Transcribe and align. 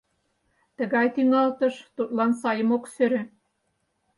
Тыгай 0.77 1.07
тӱҥалтыш 1.15 1.75
тудлан 1.95 2.31
сайым 2.41 2.69
ок 2.75 2.83
сӧрӧ. 2.93 3.21